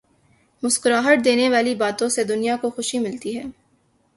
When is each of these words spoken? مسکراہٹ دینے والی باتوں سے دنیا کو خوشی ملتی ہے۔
مسکراہٹ 0.63 1.25
دینے 1.25 1.49
والی 1.49 1.75
باتوں 1.75 2.09
سے 2.09 2.23
دنیا 2.23 2.55
کو 2.61 2.69
خوشی 2.69 2.99
ملتی 2.99 3.37
ہے۔ 3.37 3.43